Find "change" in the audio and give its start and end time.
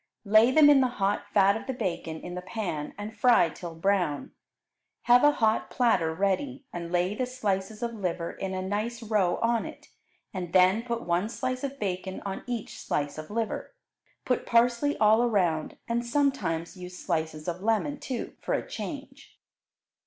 18.67-19.37